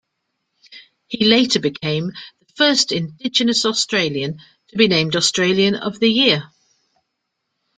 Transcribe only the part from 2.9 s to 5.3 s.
Indigenous Australian to be named